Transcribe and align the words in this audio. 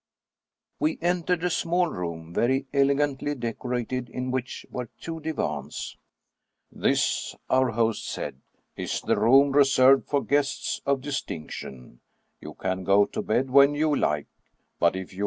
We 0.79 0.97
entered 0.99 1.43
a 1.43 1.51
small 1.51 1.85
room 1.85 2.33
very 2.33 2.65
elegantly 2.73 3.35
decorated, 3.35 4.09
in 4.09 4.31
which 4.31 4.65
were 4.71 4.89
two 4.99 5.19
divans." 5.19 5.95
This," 6.71 7.35
our 7.51 7.69
host 7.73 8.09
said," 8.09 8.41
is 8.75 9.01
the 9.01 9.15
room 9.19 9.51
reserved 9.51 10.09
for 10.09 10.23
guests 10.23 10.81
of 10.87 11.01
distinction; 11.01 11.99
you 12.39 12.55
can 12.55 12.83
go 12.83 13.05
to 13.05 13.21
bed 13.21 13.51
when 13.51 13.75
you 13.75 13.95
like, 13.95 14.25
but 14.79 14.95
if 14.95 15.13
you 15.13 15.17
232 15.17 15.17
M. 15.17 15.19